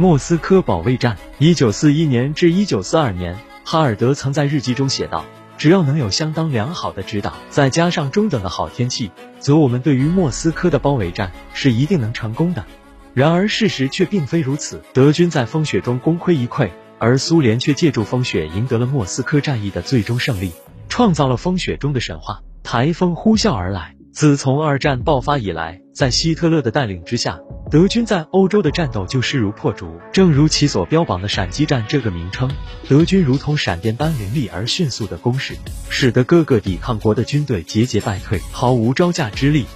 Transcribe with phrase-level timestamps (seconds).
[0.00, 5.24] 莫斯科保卫战，一九四一年至一九四二年，哈尔德曾在日记中写道
[5.58, 12.64] ：“只要能有相当良好的指导，再加上中等的好天气，则我们对于莫斯科的包围战是一定能成功的。”
[13.12, 16.70] 然而事实却并非如此，德军在风雪中功亏一篑，
[17.00, 20.52] 而苏联却借助风雪赢得了莫斯科战役的最终胜利，
[20.88, 22.38] 创造了风雪中的神话。
[22.62, 23.96] 台风呼啸而来。
[24.12, 27.40] 自从二战爆发以来，在希特勒的带领之下，
[27.72, 29.98] 德军在欧洲的战斗就势如破竹。
[30.12, 32.48] 正如其所标榜的“闪击战”这个名称，
[32.88, 35.56] 德军如同闪电般凌厉而迅速的攻势，
[35.90, 39.66] 使得各个抵抗国的军队节节败退，毫无招架之力。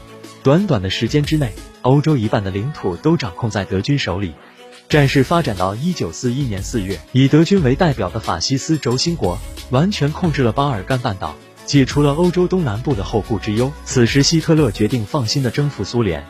[0.44, 4.32] 短短的时间之内，欧洲一半的领土都掌控在德军手里。
[4.88, 9.36] 战事发展到一九四一年四月，以德军为代表的法西斯轴心国
[9.70, 11.34] 完全控制了巴尔干半岛。
[11.66, 13.72] 解除了欧洲东南部的后顾之忧。
[13.84, 16.24] 此时，希特勒决定放心的征服苏联。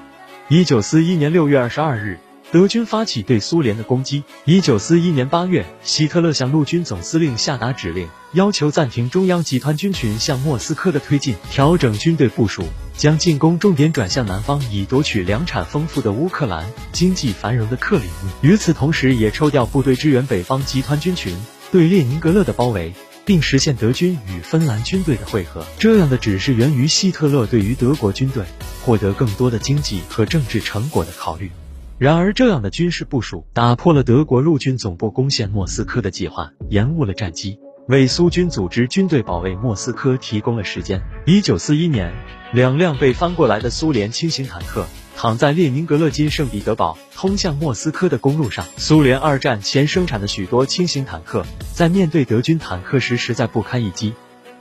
[0.48, 2.18] 一九四一年六月二十二日，
[2.50, 4.24] 德军发起对苏联的攻击。
[4.44, 18.30] 一九四一年八月，希特勒向陆军总司令下达指令，要求暂停中央集团军群向莫斯科的推进，调整军队部署，将进攻重点转向南方，以夺取粮产丰富的乌克兰、经济繁荣的克里米。
[18.50, 21.34] 与此同时，也抽调部队支援北方集团军群
[21.70, 22.92] 对列宁格勒的包围。
[23.24, 28.44] 并实现德军与芬兰军队的会合，这样的指示源于希特勒对于德国军队
[28.84, 31.50] 获得更多的经济和政治成果的考虑。
[31.98, 41.00] 然而，这样的军事部署打破了德国陆军总部攻陷莫斯科的计划，延误了战机，为苏军组织军队保卫莫斯科提供了时间。
[41.26, 42.12] 一九四一年，
[42.52, 44.84] 两辆被翻过来的苏联轻型坦克。
[45.16, 54.14] 躺在列宁格勒金圣彼得堡通向莫斯科的公路上，苏联二战前生产的许多轻型坦克，在面对德军坦克时实在不堪一击。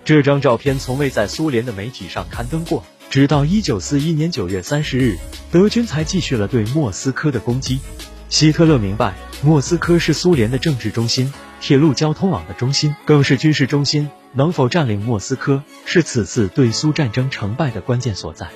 [0.03, 5.17] 这张照片从未在苏联的媒体上刊登过，直到一九四一年九月三十日，
[5.51, 7.79] 德军才继续了对莫斯科的攻击。
[8.29, 9.13] 希特勒明白，
[9.43, 14.09] 莫斯科是苏联的政治中心、铁路交通网的中心，更是军事中心。
[14.33, 18.47] 能否占领莫斯科，是此次对苏战争成败的关键所在。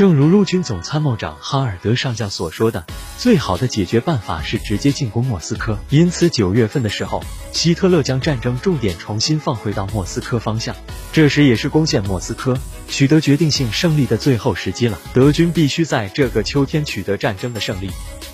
[0.00, 2.86] 正如陆军总参谋长哈尔德上将所说的，
[3.18, 5.78] 最好的解决办法是直接进攻莫斯科。
[5.90, 7.22] 因此，九月份的时候，
[7.52, 10.74] 希特勒将战争重点重新放回到莫斯科方向。
[11.12, 12.56] 这时也是攻陷莫斯科、
[12.88, 14.98] 取得决定性胜利的最后时机了。
[15.12, 17.90] 德军必须在这个秋天取得战争的胜利。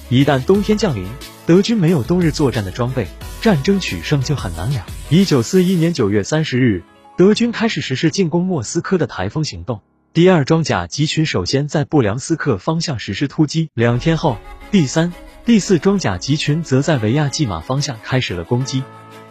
[0.08, 1.04] 一旦冬天降临，
[1.46, 3.08] 德军没有冬日作战的装备，
[3.42, 4.86] 战争取胜就很难了。
[5.10, 6.84] 一九四一年九月三十日，
[7.16, 9.80] 德军开始实施进攻莫斯科的台风行动。
[10.16, 14.38] 第二装甲集群首先在布良斯克方向实施突击，两天后，
[14.70, 15.12] 第三、
[15.44, 18.82] 第四装甲集群则在维亚季马方向开始了攻击。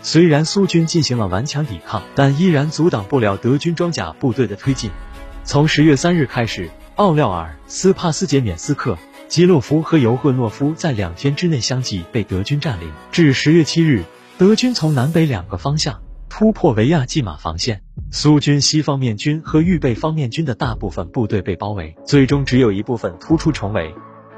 [0.03, 4.91] 虽然苏军进行了顽强抵抗，但依然阻挡不了德军装甲部队的推进。
[5.43, 8.95] 从十月三日开始，奥廖尔、斯帕斯捷缅斯克、
[9.27, 12.91] 基洛夫和尤赫诺夫在两天之内相继被德军占领。
[13.11, 14.03] 至十月七日，
[14.37, 16.04] 德军从南北两个方向。
[16.29, 17.81] 突破维亚季马防线，
[18.11, 23.93] 苏军西方面军和预备方面军的大部分部队被包围，最终只有一部分突出重围。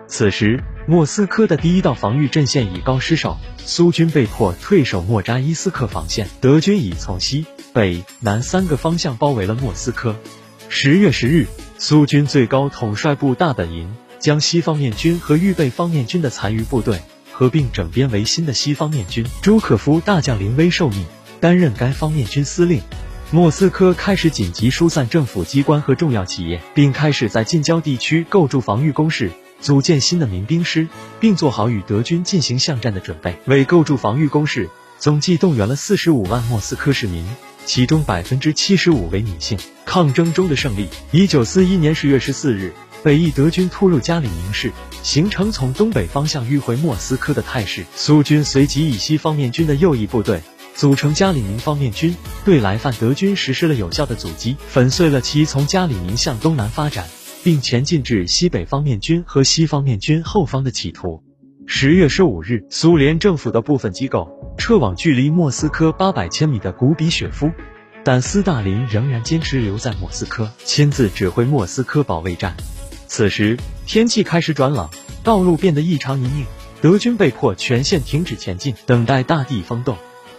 [0.08, 10.16] 此时，莫斯科的第一道防御阵线已告失守，苏军被迫退守莫扎伊斯克防线，德军已从西北南三个方向包围了莫斯科。
[10.70, 11.48] 十月十日，
[11.78, 21.06] 苏军最高统帅部大本营将西方面军和预备方面军的残余部队合并整编为新的西方面军，朱可夫大将临危受命。
[21.40, 22.82] 担任该方面军司令，
[23.32, 30.88] 莫斯科开始紧急疏散政府机关和重要企业，并开始在近郊地区构筑防御工事，组建新的民兵师，
[31.20, 33.38] 并做好与德军进行巷战的准备。
[33.46, 37.26] 为构筑防御工事，总计动员了四十五万莫斯科市民，
[37.66, 39.58] 其中百分之七十五为女性。
[39.86, 40.90] 抗争中的胜利。
[41.12, 44.72] 一九四一年十月十四日，北翼德军突入加里宁市，
[45.02, 47.86] 形成从东北方向迂回莫斯科的态势。
[47.96, 50.42] 苏军随即以西方面军的右翼部队。
[50.78, 52.16] 组成加里宁方面军，
[52.46, 57.08] 对来犯德军实施了有效的阻击，粉碎了其从加里宁向东南发展，
[57.44, 61.24] 并前进至西北方面军和西方面军后方的企图。
[61.66, 64.30] 十月十五日，苏联政府的部分机构
[64.60, 67.50] 撤往距离莫斯科八百千米的古比雪夫，
[68.04, 72.56] 但斯大林仍然坚持留在莫斯科，亲自指挥莫斯科保卫战。
[73.08, 73.58] 此时
[73.88, 74.88] 天气开始转冷，
[75.24, 76.46] 道路变得异常泥泞，
[76.82, 79.98] 德军被迫全线停止前进，等待大地风动。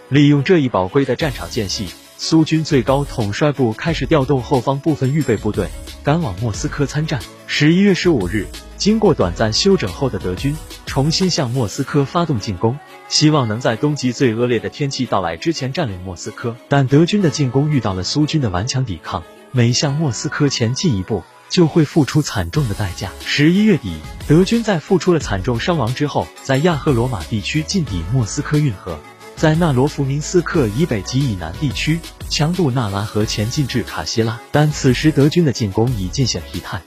[0.09, 5.69] 利用这一宝贵的战场间隙，苏军最高统帅部开始调动后方部分预备部队，
[6.03, 7.21] 赶往莫斯科参战。
[7.45, 10.57] 十一月十五日，经过短暂休整后的德军
[10.87, 16.55] 重新向莫斯科发动进攻，希望能在冬季最恶劣的天气到来之前占领莫斯科。
[16.67, 19.21] 但德军的进攻遇到了苏军的顽强抵抗，
[19.51, 23.11] 每向莫斯科前进一步，就会付出惨重的代价。
[23.23, 28.99] 十一月底，德军在付出了惨重伤亡之后，在亚赫罗马地区进抵莫斯科运河，
[29.39, 31.97] 在纳罗夫明斯克以北及以南地区
[32.27, 36.81] 强渡纳拉河前进至卡西拉，但此时德军的进攻已尽显疲态。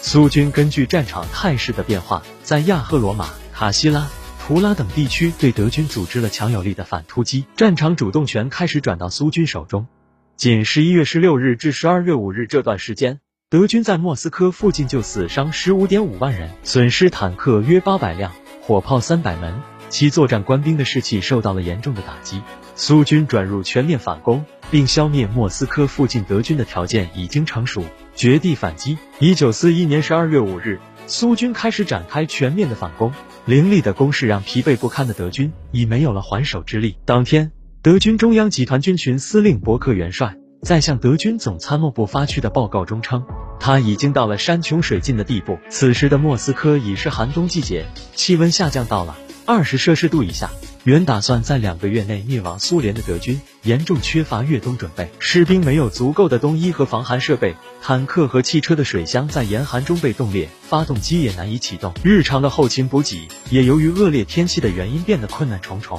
[0.00, 4.08] 苏军根据战场态势的变化，在亚赫罗马、卡西拉、
[4.40, 9.86] 图拉等地区对德军组织了强有力的反突击，战场主动权开始转到苏军手中。
[10.34, 13.20] 仅十一月十六日至十二月五日这段时间，
[13.50, 18.32] 德军在莫斯科附近就死伤十五点五万人，损失坦克约八百辆，
[18.62, 22.42] 火炮三百门，其作战官兵的士气受到了严重的打击。
[22.74, 28.98] 苏军转入全面反攻，并消灭莫斯科附近德军的条件已经成熟，绝地反击。
[29.18, 33.12] 一九四一年十二月五日，苏军开始展开全面的反攻，
[33.44, 36.96] 凌厉的攻势让疲惫不堪的德军已没有了还手之力。
[37.04, 37.50] 当天。
[37.80, 43.24] 德军中央集团军群司令伯克元帅在向德军总参谋部发去的报告中称，
[43.60, 45.58] 他已经到了山穷水尽的地步。
[45.70, 49.16] 此时的莫斯科已是寒冬季节，气温下降到了
[49.48, 50.50] 二十摄氏度以下。
[50.84, 65.98] 原打算在两个月内灭亡苏联的德军，严重缺乏越冬准备，士兵没有足够的冬衣和防寒设备，坦克和汽车的水箱在严寒中被冻裂，发动机也难以启动，日常的后勤补给也由于恶劣天气的原因变得困难重重。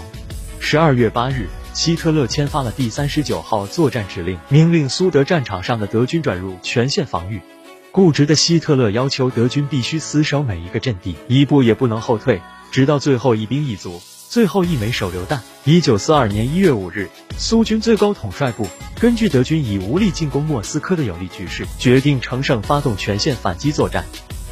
[0.59, 1.47] 十二月八日。
[1.73, 7.41] 希特勒签发了第三十九号作战指令，命令苏德战场上的德军转入全线防御。
[7.91, 15.41] 固执的希特勒要求德军必须死守每一个阵地，一步也不能后退，直到最后一兵一卒，最后一枚手榴弹。
[15.63, 18.67] 一九四二年一月五日，苏军最高统帅部
[18.99, 24.05] 根据德军已无力进攻莫斯科的有利局势，决定乘胜发动全线反击作战。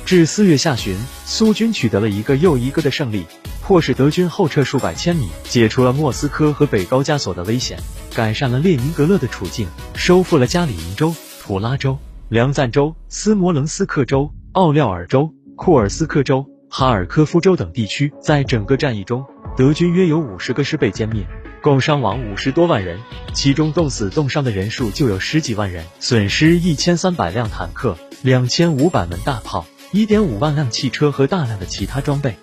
[0.06, 3.26] 至四月下旬，苏军取得了一个又一个的胜利。
[3.62, 7.78] 迫使德军后撤数百千米，解除了莫斯科和北高加索的危险，
[8.16, 11.98] 改善了列宁格勒的处境，收复了加里宁州、图拉州、
[12.30, 18.12] 梁赞州、斯摩棱斯克州、奥廖尔州、库尔斯克州、哈尔科夫州等地区。
[18.22, 19.26] 在整个战役中，
[19.56, 21.26] 德军约有五十个师被歼灭，
[21.62, 23.00] 共伤亡五十多万人，
[23.34, 32.36] 其中冻死冻伤的人数就有十几万人，损失一千三百辆坦克、两千五百门大炮、一点五万辆汽车和大量的其他装备。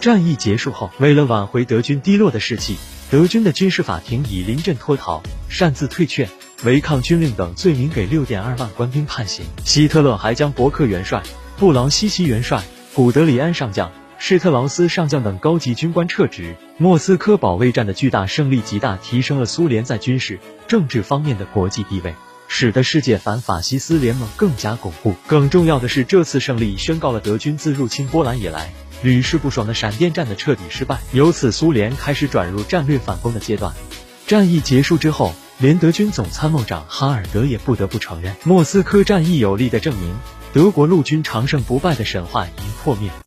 [0.00, 2.76] 战役结束后，为了挽回德军低落的士气，
[3.10, 6.26] 德军的军事法庭以临阵脱逃、擅自退却、
[6.64, 9.44] 违抗军令等罪名给六点二万官兵判刑。
[9.64, 11.22] 希特勒还将伯克元帅、
[11.58, 12.62] 布劳西奇元帅、
[13.00, 16.54] 古德里安上将、施特劳斯上将等高级军官撤职。
[16.76, 20.38] 莫斯科保卫战的巨大胜利，极大提升了苏联在军事、
[20.68, 22.14] 政治方面的国际地位，
[22.46, 25.14] 使得世界反法西斯联盟更加巩固。
[25.26, 28.70] 更重要的是，这次胜利宣告了德军自入侵波兰以来。
[29.02, 33.72] 屡试不爽的闪电战的彻底失败，由此苏联开始转入战略反攻的阶段。
[34.26, 40.14] 战役结束之后，连德军总参谋长哈尔德也不得不承认，莫斯科战役有力的证明，
[40.52, 43.10] 德国陆军长胜不败的神话已经破灭。